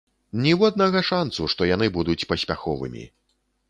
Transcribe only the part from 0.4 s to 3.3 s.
Ніводнага шанцу, што яны будуць паспяховымі!